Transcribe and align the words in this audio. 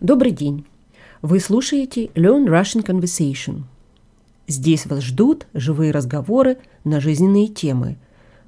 Добрый 0.00 0.32
день! 0.32 0.66
Вы 1.22 1.40
слушаете 1.40 2.08
Learn 2.08 2.44
Russian 2.44 2.84
Conversation. 2.84 3.62
Здесь 4.46 4.84
вас 4.84 5.02
ждут 5.02 5.46
живые 5.54 5.90
разговоры 5.90 6.58
на 6.84 7.00
жизненные 7.00 7.48
темы. 7.48 7.96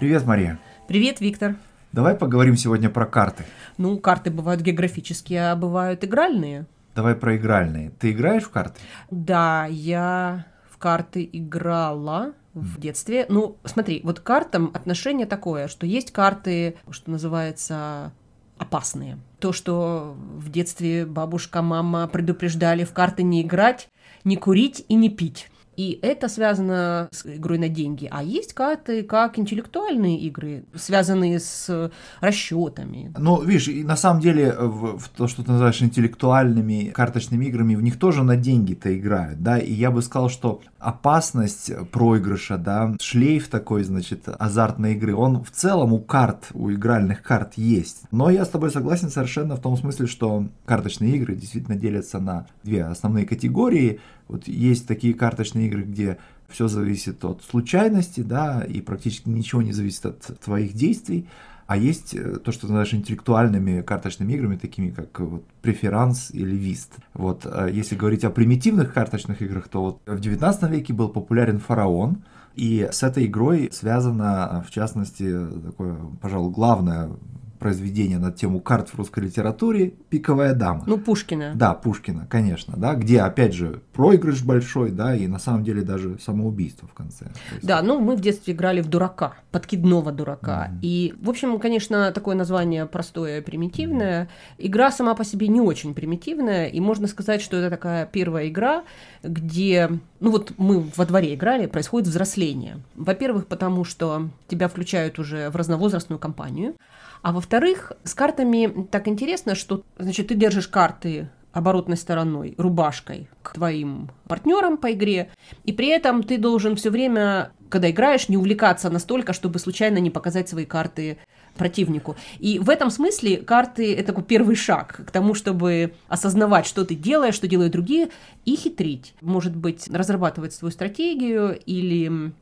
Привет, 0.00 0.26
Мария. 0.26 0.58
Привет, 0.88 1.20
Виктор. 1.20 1.54
Давай 1.98 2.14
поговорим 2.14 2.56
сегодня 2.56 2.90
про 2.90 3.06
карты. 3.06 3.44
Ну, 3.76 3.98
карты 3.98 4.30
бывают 4.30 4.60
географические, 4.60 5.50
а 5.50 5.56
бывают 5.56 6.04
игральные. 6.04 6.66
Давай 6.94 7.16
про 7.16 7.36
игральные. 7.36 7.90
Ты 7.98 8.12
играешь 8.12 8.44
в 8.44 8.50
карты? 8.50 8.78
Да, 9.10 9.66
я 9.68 10.46
в 10.70 10.78
карты 10.78 11.28
играла 11.32 12.34
в 12.54 12.78
детстве. 12.78 13.26
Ну, 13.28 13.56
смотри, 13.64 14.00
вот 14.04 14.20
к 14.20 14.22
картам 14.22 14.70
отношение 14.74 15.26
такое, 15.26 15.66
что 15.66 15.86
есть 15.86 16.12
карты, 16.12 16.76
что 16.88 17.10
называется, 17.10 18.12
опасные. 18.58 19.18
То, 19.40 19.52
что 19.52 20.14
в 20.36 20.52
детстве 20.52 21.04
бабушка, 21.04 21.62
мама 21.62 22.06
предупреждали 22.06 22.84
в 22.84 22.92
карты 22.92 23.24
не 23.24 23.42
играть, 23.42 23.88
не 24.22 24.36
курить 24.36 24.84
и 24.88 24.94
не 24.94 25.10
пить. 25.10 25.50
И 25.78 25.96
это 26.02 26.28
связано 26.28 27.08
с 27.12 27.24
игрой 27.24 27.56
на 27.56 27.68
деньги. 27.68 28.08
А 28.10 28.24
есть 28.24 28.52
карты 28.52 29.04
как 29.04 29.38
интеллектуальные 29.38 30.18
игры, 30.18 30.64
связанные 30.74 31.38
с 31.38 31.92
расчетами. 32.20 33.14
Ну, 33.16 33.40
видишь, 33.42 33.68
на 33.86 33.96
самом 33.96 34.20
деле 34.20 34.52
в, 34.58 34.98
в 34.98 35.08
то, 35.10 35.28
что 35.28 35.44
ты 35.44 35.52
называешь 35.52 35.80
интеллектуальными 35.80 36.90
карточными 36.92 37.44
играми, 37.44 37.76
в 37.76 37.82
них 37.82 37.96
тоже 37.96 38.24
на 38.24 38.34
деньги-то 38.34 38.98
играют, 38.98 39.40
да, 39.40 39.56
и 39.56 39.72
я 39.72 39.92
бы 39.92 40.02
сказал, 40.02 40.30
что 40.30 40.60
опасность 40.80 41.70
проигрыша, 41.92 42.58
да, 42.58 42.96
шлейф 43.00 43.46
такой, 43.46 43.84
значит, 43.84 44.24
азартной 44.26 44.94
игры, 44.94 45.14
он 45.14 45.44
в 45.44 45.52
целом 45.52 45.92
у 45.92 46.00
карт, 46.00 46.48
у 46.54 46.72
игральных 46.72 47.22
карт 47.22 47.52
есть. 47.54 48.02
Но 48.10 48.30
я 48.30 48.44
с 48.44 48.48
тобой 48.48 48.72
согласен 48.72 49.10
совершенно 49.10 49.54
в 49.54 49.60
том 49.60 49.76
смысле, 49.76 50.08
что 50.08 50.48
карточные 50.64 51.14
игры 51.14 51.36
действительно 51.36 51.76
делятся 51.76 52.18
на 52.18 52.48
две 52.64 52.84
основные 52.84 53.26
категории– 53.26 54.00
вот 54.28 54.46
есть 54.46 54.86
такие 54.86 55.14
карточные 55.14 55.66
игры, 55.66 55.82
где 55.82 56.18
все 56.48 56.68
зависит 56.68 57.24
от 57.24 57.42
случайности, 57.42 58.20
да, 58.20 58.62
и 58.62 58.80
практически 58.80 59.28
ничего 59.28 59.62
не 59.62 59.72
зависит 59.72 60.06
от 60.06 60.40
твоих 60.40 60.74
действий. 60.74 61.26
А 61.66 61.76
есть 61.76 62.14
э, 62.14 62.36
то, 62.36 62.50
что 62.50 62.62
ты 62.62 62.66
называешь 62.68 62.94
интеллектуальными 62.94 63.82
карточными 63.82 64.32
играми, 64.32 64.56
такими 64.56 64.88
как 64.88 65.20
вот, 65.20 65.44
преферанс 65.60 66.30
или 66.30 66.56
вист. 66.56 66.94
Вот, 67.12 67.44
э, 67.44 67.68
если 67.70 67.94
говорить 67.94 68.24
о 68.24 68.30
примитивных 68.30 68.94
карточных 68.94 69.42
играх, 69.42 69.68
то 69.68 69.82
вот 69.82 70.00
в 70.06 70.18
19 70.18 70.70
веке 70.70 70.94
был 70.94 71.10
популярен 71.10 71.58
фараон, 71.58 72.24
и 72.54 72.88
с 72.90 73.02
этой 73.02 73.26
игрой 73.26 73.68
связано, 73.70 74.64
в 74.66 74.70
частности, 74.70 75.30
такое, 75.62 75.96
пожалуй, 76.22 76.52
главное 76.52 77.10
произведение 77.58 78.18
на 78.18 78.32
тему 78.32 78.60
карт 78.60 78.88
в 78.88 78.94
русской 78.96 79.24
литературе 79.24 79.94
«Пиковая 80.08 80.54
дама». 80.54 80.84
Ну, 80.86 80.98
Пушкина. 80.98 81.52
Да, 81.54 81.74
Пушкина, 81.74 82.26
конечно, 82.28 82.74
да, 82.76 82.94
где, 82.94 83.20
опять 83.20 83.54
же, 83.54 83.82
проигрыш 83.92 84.42
большой, 84.44 84.90
да, 84.90 85.14
и 85.14 85.26
на 85.26 85.38
самом 85.38 85.64
деле 85.64 85.82
даже 85.82 86.18
самоубийство 86.18 86.88
в 86.88 86.94
конце. 86.94 87.26
Да, 87.62 87.82
ну, 87.82 88.00
мы 88.00 88.16
в 88.16 88.20
детстве 88.20 88.54
играли 88.54 88.80
в 88.80 88.88
дурака, 88.88 89.34
подкидного 89.50 90.12
дурака. 90.12 90.70
Mm-hmm. 90.70 90.78
И, 90.82 91.14
в 91.20 91.30
общем, 91.30 91.58
конечно, 91.58 92.12
такое 92.12 92.36
название 92.36 92.86
простое, 92.86 93.42
примитивное. 93.42 94.24
Mm-hmm. 94.24 94.66
Игра 94.66 94.90
сама 94.90 95.14
по 95.14 95.24
себе 95.24 95.48
не 95.48 95.60
очень 95.60 95.94
примитивная, 95.94 96.66
и 96.66 96.80
можно 96.80 97.06
сказать, 97.06 97.42
что 97.42 97.56
это 97.56 97.70
такая 97.70 98.06
первая 98.06 98.48
игра, 98.48 98.84
где, 99.22 99.90
ну 100.20 100.30
вот 100.30 100.52
мы 100.58 100.80
во 100.80 101.06
дворе 101.06 101.34
играли, 101.34 101.66
происходит 101.66 102.08
взросление. 102.08 102.80
Во-первых, 102.94 103.46
потому 103.46 103.84
что 103.84 104.28
тебя 104.48 104.68
включают 104.68 105.18
уже 105.18 105.50
в 105.50 105.56
разновозрастную 105.56 106.18
компанию, 106.18 106.74
а 107.22 107.32
во-вторых, 107.32 107.92
с 108.04 108.14
картами 108.14 108.86
так 108.90 109.08
интересно, 109.08 109.54
что, 109.54 109.82
значит, 109.98 110.28
ты 110.28 110.34
держишь 110.34 110.68
карты 110.68 111.30
оборотной 111.52 111.96
стороной, 111.96 112.54
рубашкой 112.58 113.28
к 113.42 113.54
твоим 113.54 114.10
партнерам 114.28 114.76
по 114.76 114.92
игре, 114.92 115.30
и 115.64 115.72
при 115.72 115.88
этом 115.88 116.22
ты 116.22 116.38
должен 116.38 116.76
все 116.76 116.90
время, 116.90 117.52
когда 117.68 117.90
играешь, 117.90 118.28
не 118.28 118.36
увлекаться 118.36 118.90
настолько, 118.90 119.32
чтобы 119.32 119.58
случайно 119.58 119.98
не 119.98 120.10
показать 120.10 120.48
свои 120.48 120.64
карты 120.64 121.18
противнику. 121.56 122.16
И 122.38 122.58
в 122.58 122.70
этом 122.70 122.90
смысле 122.90 123.38
карты— 123.38 123.94
это 123.96 124.08
такой 124.08 124.24
первый 124.24 124.56
шаг 124.56 125.00
к 125.06 125.10
тому, 125.10 125.34
чтобы 125.34 125.92
осознавать, 126.08 126.66
что 126.66 126.84
ты 126.84 126.94
делаешь, 126.94 127.34
что 127.34 127.48
делают 127.48 127.72
другие, 127.72 128.08
и 128.44 128.56
хитрить. 128.56 129.14
Может 129.20 129.56
быть, 129.56 129.88
разрабатывать 129.92 130.54
свою 130.54 130.72
стратегию 130.72 131.58
или 131.66 132.32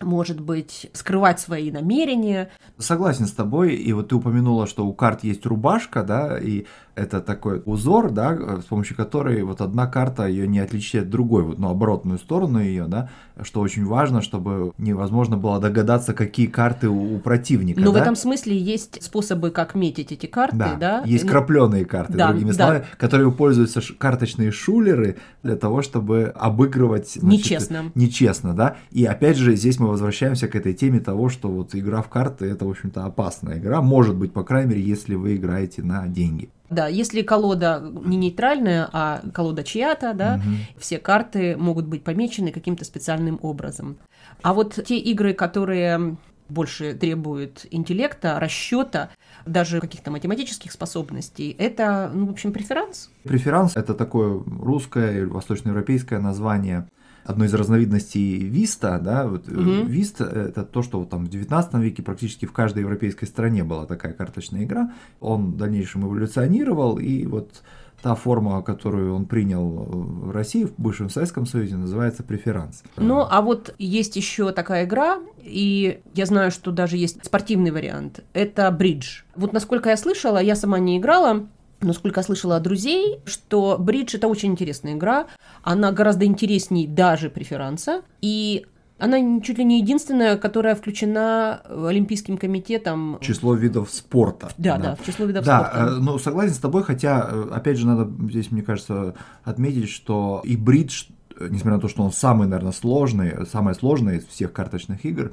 может 0.00 0.40
быть, 0.40 0.90
скрывать 0.92 1.40
свои 1.40 1.70
намерения. 1.70 2.50
Согласен 2.78 3.26
с 3.26 3.32
тобой, 3.32 3.74
и 3.74 3.92
вот 3.94 4.08
ты 4.08 4.16
упомянула, 4.16 4.66
что 4.66 4.86
у 4.86 4.92
карт 4.92 5.24
есть 5.24 5.46
рубашка, 5.46 6.02
да, 6.02 6.38
и 6.38 6.66
это 6.96 7.20
такой 7.20 7.62
узор, 7.64 8.10
да, 8.10 8.60
с 8.60 8.64
помощью 8.64 8.96
которой 8.96 9.42
вот 9.42 9.60
одна 9.60 9.86
карта 9.86 10.26
ее 10.26 10.48
не 10.48 10.58
отличит 10.58 11.04
от 11.04 11.10
другой, 11.10 11.42
вот, 11.42 11.58
ну, 11.58 11.68
оборотную 11.68 12.18
сторону 12.18 12.58
ее, 12.58 12.86
да, 12.86 13.10
что 13.42 13.60
очень 13.60 13.84
важно, 13.84 14.22
чтобы 14.22 14.72
невозможно 14.78 15.36
было 15.36 15.60
догадаться, 15.60 16.14
какие 16.14 16.46
карты 16.46 16.88
у, 16.88 17.16
у 17.16 17.18
противника. 17.18 17.80
Но 17.80 17.92
да? 17.92 17.98
в 17.98 18.02
этом 18.02 18.16
смысле 18.16 18.56
есть 18.56 19.02
способы, 19.02 19.50
как 19.50 19.74
метить 19.74 20.10
эти 20.10 20.24
карты, 20.24 20.56
да. 20.56 20.74
да? 20.74 21.02
Есть 21.04 21.24
ну, 21.24 21.30
крапленые 21.30 21.84
карты, 21.84 22.14
да, 22.14 22.28
другими 22.28 22.48
да. 22.50 22.54
словами, 22.54 22.84
которыми 22.96 23.30
пользуются 23.30 23.82
карточные 23.98 24.50
шулеры 24.50 25.18
для 25.42 25.56
того, 25.56 25.82
чтобы 25.82 26.32
обыгрывать 26.34 27.12
значит, 27.12 27.44
нечестно. 27.44 27.92
Нечестно, 27.94 28.54
да. 28.54 28.76
И 28.90 29.04
опять 29.04 29.36
же, 29.36 29.54
здесь 29.54 29.78
мы 29.78 29.88
возвращаемся 29.88 30.48
к 30.48 30.56
этой 30.56 30.72
теме 30.72 31.00
того, 31.00 31.28
что 31.28 31.48
вот 31.48 31.74
игра 31.74 32.00
в 32.00 32.08
карты 32.08 32.46
это, 32.46 32.64
в 32.64 32.70
общем-то, 32.70 33.04
опасная 33.04 33.58
игра. 33.58 33.82
Может 33.82 34.16
быть, 34.16 34.32
по 34.32 34.44
крайней 34.44 34.70
мере, 34.70 34.82
если 34.82 35.14
вы 35.14 35.36
играете 35.36 35.82
на 35.82 36.06
деньги. 36.08 36.48
Да, 36.70 36.88
если 36.88 37.22
колода 37.22 37.80
не 38.04 38.16
нейтральная, 38.16 38.88
а 38.92 39.22
колода 39.32 39.62
чья-то, 39.62 40.14
да, 40.14 40.36
угу. 40.36 40.80
все 40.80 40.98
карты 40.98 41.56
могут 41.56 41.86
быть 41.86 42.02
помечены 42.02 42.50
каким-то 42.50 42.84
специальным 42.84 43.38
образом. 43.42 43.96
А 44.42 44.52
вот 44.52 44.78
те 44.84 44.98
игры, 44.98 45.32
которые 45.32 46.16
больше 46.48 46.94
требуют 46.94 47.66
интеллекта, 47.70 48.38
расчета, 48.38 49.10
даже 49.46 49.80
каких-то 49.80 50.10
математических 50.10 50.72
способностей, 50.72 51.54
это, 51.58 52.10
ну, 52.12 52.26
в 52.26 52.30
общем, 52.30 52.52
преферанс. 52.52 53.10
Преферанс– 53.24 53.72
это 53.76 53.94
такое 53.94 54.42
русское 54.60 55.18
или 55.18 55.24
восточноевропейское 55.24 56.20
название 56.20 56.86
одной 57.26 57.48
из 57.48 57.54
разновидностей 57.54 58.38
виста, 58.38 58.98
да, 58.98 59.26
вот 59.26 59.48
угу. 59.48 59.84
вист 59.84 60.20
это 60.20 60.64
то, 60.64 60.82
что 60.82 61.00
вот 61.00 61.10
там 61.10 61.26
в 61.26 61.28
19 61.28 61.74
веке 61.74 62.02
практически 62.02 62.46
в 62.46 62.52
каждой 62.52 62.80
европейской 62.80 63.26
стране 63.26 63.64
была 63.64 63.86
такая 63.86 64.12
карточная 64.12 64.64
игра. 64.64 64.92
Он 65.20 65.52
в 65.52 65.56
дальнейшем 65.56 66.06
эволюционировал, 66.06 66.98
и 66.98 67.26
вот 67.26 67.62
та 68.02 68.14
форма, 68.14 68.62
которую 68.62 69.14
он 69.14 69.24
принял 69.24 69.66
в 69.66 70.30
России, 70.30 70.64
в 70.64 70.74
бывшем 70.76 71.10
Советском 71.10 71.46
Союзе, 71.46 71.76
называется 71.76 72.22
преферанс. 72.22 72.84
Ну, 72.96 73.26
а 73.28 73.40
вот 73.42 73.74
есть 73.78 74.16
еще 74.16 74.52
такая 74.52 74.84
игра, 74.84 75.18
и 75.42 76.00
я 76.14 76.26
знаю, 76.26 76.50
что 76.50 76.70
даже 76.70 76.96
есть 76.96 77.24
спортивный 77.24 77.70
вариант. 77.70 78.22
Это 78.32 78.70
бридж. 78.70 79.22
Вот 79.34 79.52
насколько 79.52 79.90
я 79.90 79.96
слышала, 79.96 80.38
я 80.38 80.54
сама 80.54 80.78
не 80.78 80.98
играла, 80.98 81.46
но 81.80 81.92
сколько 81.92 82.20
я 82.20 82.24
слышала 82.24 82.56
от 82.56 82.62
друзей, 82.62 83.20
что 83.24 83.76
бридж 83.78 84.16
это 84.16 84.28
очень 84.28 84.52
интересная 84.52 84.94
игра, 84.94 85.26
она 85.62 85.92
гораздо 85.92 86.24
интереснее 86.24 86.88
даже 86.88 87.30
преферанса, 87.30 88.02
и 88.20 88.66
она 88.98 89.40
чуть 89.42 89.58
ли 89.58 89.64
не 89.64 89.80
единственная, 89.80 90.38
которая 90.38 90.74
включена 90.74 91.60
Олимпийским 91.68 92.38
комитетом. 92.38 93.18
Число 93.20 93.54
видов 93.54 93.90
спорта. 93.90 94.48
Да, 94.56 94.78
да, 94.78 94.82
да 94.82 94.96
в 94.96 95.04
число 95.04 95.26
видов 95.26 95.44
да, 95.44 95.60
спорта. 95.60 95.76
Да, 95.76 95.92
э, 95.92 95.98
ну 96.00 96.18
согласен 96.18 96.54
с 96.54 96.58
тобой, 96.58 96.82
хотя, 96.82 97.28
э, 97.30 97.48
опять 97.52 97.76
же, 97.76 97.86
надо 97.86 98.10
здесь, 98.28 98.50
мне 98.50 98.62
кажется, 98.62 99.14
отметить, 99.44 99.90
что 99.90 100.40
и 100.44 100.56
бридж, 100.56 101.04
э, 101.38 101.48
несмотря 101.50 101.74
на 101.74 101.80
то, 101.80 101.88
что 101.88 102.02
он 102.02 102.12
самый, 102.12 102.48
наверное, 102.48 102.72
сложный, 102.72 103.46
самое 103.46 103.74
сложное 103.74 104.16
из 104.16 104.26
всех 104.26 104.54
карточных 104.54 105.04
игр, 105.04 105.32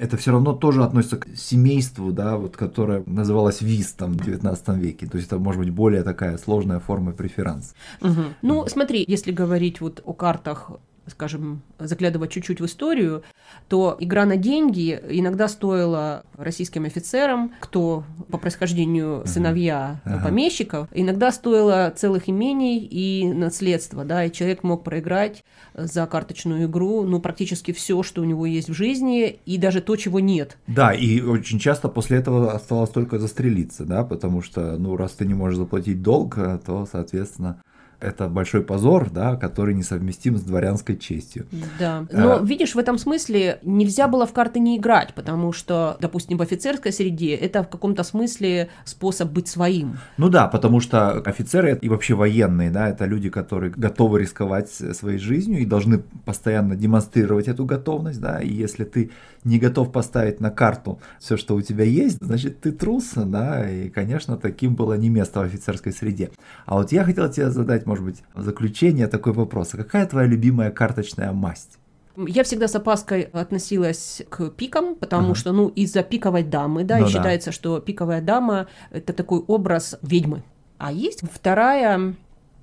это 0.00 0.16
все 0.16 0.32
равно 0.32 0.54
тоже 0.54 0.82
относится 0.82 1.18
к 1.18 1.28
семейству, 1.36 2.10
да, 2.10 2.36
вот, 2.36 2.56
которое 2.56 3.02
называлось 3.06 3.60
вистом 3.60 4.14
в 4.14 4.24
19 4.24 4.68
веке. 4.78 5.06
То 5.06 5.18
есть 5.18 5.28
это 5.28 5.38
может 5.38 5.60
быть 5.60 5.70
более 5.70 6.02
такая 6.02 6.38
сложная 6.38 6.80
форма 6.80 7.12
преферанс. 7.12 7.74
Угу. 8.00 8.22
Ну, 8.40 8.66
смотри, 8.66 9.04
если 9.06 9.30
говорить 9.30 9.80
вот 9.80 10.00
о 10.04 10.14
картах 10.14 10.70
скажем, 11.10 11.62
заглядывать 11.78 12.30
чуть-чуть 12.30 12.60
в 12.60 12.66
историю, 12.66 13.22
то 13.68 13.96
игра 14.00 14.24
на 14.24 14.36
деньги 14.36 15.00
иногда 15.08 15.48
стоила 15.48 16.24
российским 16.36 16.84
офицерам, 16.84 17.52
кто 17.60 18.04
по 18.30 18.38
происхождению 18.38 19.22
сыновья 19.26 20.00
ага. 20.04 20.24
помещиков, 20.24 20.88
иногда 20.92 21.32
стоила 21.32 21.92
целых 21.94 22.28
имений 22.28 22.78
и 22.78 23.32
наследства, 23.32 24.04
да, 24.04 24.24
и 24.24 24.32
человек 24.32 24.62
мог 24.62 24.84
проиграть 24.84 25.44
за 25.74 26.06
карточную 26.06 26.66
игру, 26.66 27.02
ну, 27.02 27.20
практически 27.20 27.72
все, 27.72 28.02
что 28.02 28.22
у 28.22 28.24
него 28.24 28.46
есть 28.46 28.68
в 28.68 28.74
жизни, 28.74 29.40
и 29.46 29.58
даже 29.58 29.80
то, 29.80 29.96
чего 29.96 30.20
нет. 30.20 30.56
Да, 30.66 30.92
и 30.92 31.20
очень 31.20 31.58
часто 31.58 31.88
после 31.88 32.18
этого 32.18 32.52
оставалось 32.52 32.90
только 32.90 33.18
застрелиться, 33.18 33.84
да, 33.84 34.04
потому 34.04 34.42
что, 34.42 34.76
ну, 34.78 34.96
раз 34.96 35.12
ты 35.12 35.26
не 35.26 35.34
можешь 35.34 35.58
заплатить 35.58 36.02
долг, 36.02 36.36
то, 36.64 36.86
соответственно, 36.90 37.62
это 38.00 38.28
большой 38.28 38.62
позор, 38.62 39.10
да, 39.10 39.36
который 39.36 39.74
несовместим 39.74 40.36
с 40.36 40.42
дворянской 40.42 40.96
честью. 40.96 41.46
Да. 41.78 42.06
Но 42.10 42.36
а... 42.36 42.42
видишь, 42.42 42.74
в 42.74 42.78
этом 42.78 42.98
смысле 42.98 43.58
нельзя 43.62 44.08
было 44.08 44.26
в 44.26 44.32
карты 44.32 44.60
не 44.60 44.76
играть, 44.76 45.14
потому 45.14 45.52
что, 45.52 45.96
допустим, 46.00 46.38
в 46.38 46.42
офицерской 46.42 46.92
среде 46.92 47.34
это 47.34 47.62
в 47.62 47.68
каком-то 47.68 48.02
смысле 48.02 48.68
способ 48.84 49.30
быть 49.30 49.48
своим. 49.48 49.98
Ну 50.16 50.28
да, 50.28 50.48
потому 50.48 50.80
что 50.80 51.12
офицеры 51.12 51.78
и 51.80 51.88
вообще 51.88 52.14
военные, 52.14 52.70
да, 52.70 52.88
это 52.88 53.04
люди, 53.04 53.30
которые 53.30 53.70
готовы 53.70 54.20
рисковать 54.20 54.70
своей 54.70 55.18
жизнью 55.18 55.60
и 55.60 55.66
должны 55.66 55.98
постоянно 56.24 56.76
демонстрировать 56.76 57.48
эту 57.48 57.64
готовность, 57.64 58.20
да, 58.20 58.40
и 58.40 58.52
если 58.52 58.84
ты 58.84 59.10
не 59.44 59.58
готов 59.58 59.92
поставить 59.92 60.40
на 60.40 60.50
карту 60.50 61.00
все, 61.18 61.36
что 61.36 61.54
у 61.54 61.62
тебя 61.62 61.84
есть, 61.84 62.18
значит, 62.20 62.60
ты 62.60 62.72
трус, 62.72 63.12
да, 63.14 63.68
и, 63.68 63.88
конечно, 63.88 64.36
таким 64.36 64.74
было 64.74 64.94
не 64.94 65.08
место 65.08 65.40
в 65.40 65.44
офицерской 65.44 65.92
среде. 65.92 66.30
А 66.66 66.74
вот 66.74 66.92
я 66.92 67.04
хотел 67.04 67.30
тебе 67.30 67.50
задать, 67.50 67.86
может 67.90 68.04
быть, 68.04 68.22
в 68.34 68.42
заключение 68.42 69.08
такой 69.08 69.32
вопрос. 69.32 69.74
А 69.74 69.78
какая 69.78 70.06
твоя 70.06 70.28
любимая 70.28 70.70
карточная 70.70 71.32
масть? 71.32 71.78
Я 72.16 72.44
всегда 72.44 72.68
с 72.68 72.76
опаской 72.76 73.22
относилась 73.22 74.22
к 74.28 74.50
пикам, 74.50 74.94
потому 74.94 75.30
ага. 75.30 75.34
что, 75.34 75.50
ну, 75.52 75.66
из-за 75.66 76.04
пиковой 76.04 76.44
дамы, 76.44 76.84
да, 76.84 76.98
ну, 76.98 77.02
и 77.02 77.06
да. 77.06 77.12
считается, 77.12 77.50
что 77.50 77.80
пиковая 77.80 78.22
дама– 78.22 78.68
это 78.92 79.12
такой 79.12 79.40
образ 79.40 79.98
ведьмы. 80.02 80.44
А 80.78 80.92
есть 80.92 81.22
вторая 81.32 82.14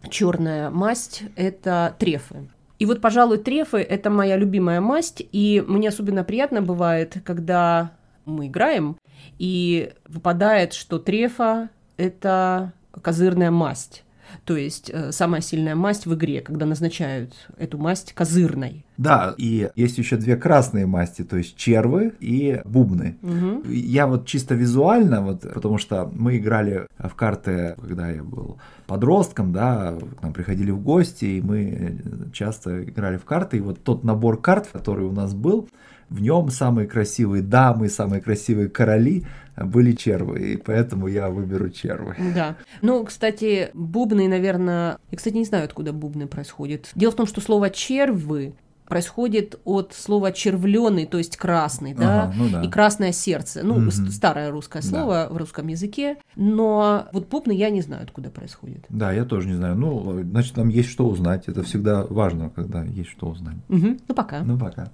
черная 0.10 0.70
масть– 0.70 1.24
это 1.36 1.94
трефы. 2.00 2.48
И 2.80 2.86
вот, 2.86 3.02
пожалуй, 3.02 3.38
трефы– 3.38 3.78
это 3.80 4.10
моя 4.10 4.38
любимая 4.38 4.80
масть, 4.80 5.22
и 5.34 5.62
мне 5.68 5.90
особенно 5.90 6.24
приятно 6.24 6.62
бывает, 6.62 7.18
когда 7.26 7.92
мы 8.24 8.48
играем, 8.48 8.96
и 9.40 9.92
выпадает, 10.08 10.72
что 10.72 11.00
трефа– 11.00 11.70
это 11.98 12.72
козырная 13.02 13.52
масть. 13.52 14.06
То 14.46 14.56
есть 14.56 14.90
э, 14.94 15.12
самая 15.12 15.42
сильная 15.42 15.76
масть 15.76 16.06
в 16.06 16.14
игре, 16.14 16.42
когда 16.42 16.66
назначают 16.66 17.34
эту 17.58 17.78
масть 17.78 18.14
козырной. 18.14 18.86
Да, 18.98 19.36
и 19.38 19.70
есть 19.76 19.98
еще 19.98 20.18
две 20.18 20.36
красные 20.36 20.88
масти, 20.88 21.24
то 21.24 21.38
есть 21.38 21.56
червы 21.56 22.14
и 22.20 22.62
бубны. 22.66 23.18
Угу. 23.22 23.70
Я 23.70 24.08
вот 24.08 24.26
чисто 24.26 24.56
визуально, 24.56 25.22
вот, 25.22 25.42
потому 25.42 25.78
что 25.78 26.12
мы 26.14 26.38
играли 26.38 26.88
в 26.98 27.14
карты, 27.14 27.76
когда 27.80 28.10
я 28.10 28.24
был 28.24 28.58
подростком, 28.88 29.54
да, 29.54 29.96
к 30.20 30.24
нам 30.24 30.34
приходили 30.34 30.72
в 30.72 30.82
гости, 30.82 31.26
и 31.26 31.42
мы 31.42 32.00
часто 32.34 32.84
играли 32.84 33.18
в 33.18 33.26
карты, 33.26 33.58
и 33.58 33.62
вот 33.62 33.84
тот 33.84 34.04
набор 34.04 34.42
карт, 34.42 34.70
который 34.72 35.06
у 35.06 35.12
нас 35.12 35.34
был, 35.34 35.70
в 36.10 36.22
нем 36.22 36.50
самые 36.50 36.88
красивые 36.88 37.44
дамы, 37.44 37.90
самые 37.90 38.22
красивые 38.22 38.70
короли 38.70 39.26
были 39.66 39.94
червы, 39.94 40.54
и 40.54 40.58
поэтому 40.58 41.08
я 41.08 41.30
выберу 41.30 41.70
червы. 41.70 42.16
Да. 42.36 42.56
Ну, 42.82 43.04
кстати, 43.04 43.70
бубны, 43.74 44.28
наверное... 44.28 44.98
Я, 45.12 45.18
кстати, 45.18 45.36
не 45.36 45.46
знаю, 45.46 45.66
откуда 45.66 45.94
бубны 45.94 46.28
происходят. 46.28 46.90
Дело 46.96 47.12
в 47.12 47.16
том, 47.16 47.26
что 47.26 47.42
слово 47.42 47.70
«червы» 47.70 48.54
происходит 48.88 49.60
от 49.66 49.94
слова 49.94 50.32
червленый, 50.32 51.06
то 51.06 51.18
есть 51.18 51.38
красный, 51.38 51.94
да, 51.94 52.24
ага, 52.24 52.34
ну 52.38 52.50
да. 52.50 52.64
и 52.64 52.70
красное 52.70 53.12
сердце. 53.12 53.62
Ну, 53.64 53.76
угу. 53.76 53.92
старое 53.92 54.50
русское 54.50 54.82
слово 54.82 55.28
да. 55.28 55.30
в 55.30 55.38
русском 55.38 55.68
языке, 55.68 56.18
но 56.36 57.08
вот 57.12 57.28
бубны 57.28 57.52
я 57.52 57.70
не 57.70 57.82
знаю, 57.82 58.04
откуда 58.04 58.30
происходит. 58.30 58.86
Да, 58.90 59.12
я 59.12 59.26
тоже 59.26 59.50
не 59.50 59.56
знаю. 59.56 59.76
Ну, 59.76 60.22
значит, 60.24 60.56
нам 60.56 60.70
есть 60.70 60.90
что 60.90 61.08
узнать. 61.08 61.48
Это 61.48 61.64
всегда 61.64 62.06
важно, 62.06 62.50
когда 62.50 62.84
есть 62.84 63.10
что 63.10 63.28
узнать. 63.28 63.58
Угу. 63.68 63.98
Ну, 64.08 64.16
пока. 64.16 64.40
Ну, 64.42 64.58
пока. 64.58 64.90